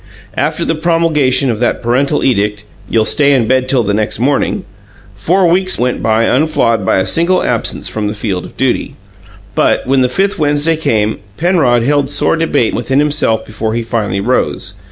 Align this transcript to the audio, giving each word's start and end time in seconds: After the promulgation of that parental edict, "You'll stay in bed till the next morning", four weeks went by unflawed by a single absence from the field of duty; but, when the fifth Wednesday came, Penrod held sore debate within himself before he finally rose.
After 0.35 0.65
the 0.65 0.73
promulgation 0.73 1.51
of 1.51 1.59
that 1.59 1.83
parental 1.83 2.23
edict, 2.23 2.63
"You'll 2.89 3.05
stay 3.05 3.33
in 3.33 3.45
bed 3.45 3.69
till 3.69 3.83
the 3.83 3.93
next 3.93 4.17
morning", 4.19 4.65
four 5.15 5.45
weeks 5.45 5.77
went 5.77 6.01
by 6.01 6.23
unflawed 6.23 6.83
by 6.83 6.97
a 6.97 7.05
single 7.05 7.43
absence 7.43 7.87
from 7.87 8.07
the 8.07 8.15
field 8.15 8.43
of 8.43 8.57
duty; 8.57 8.95
but, 9.53 9.85
when 9.85 10.01
the 10.01 10.09
fifth 10.09 10.39
Wednesday 10.39 10.75
came, 10.75 11.19
Penrod 11.37 11.83
held 11.83 12.09
sore 12.09 12.35
debate 12.35 12.73
within 12.73 12.97
himself 12.97 13.45
before 13.45 13.75
he 13.75 13.83
finally 13.83 14.19
rose. 14.19 14.73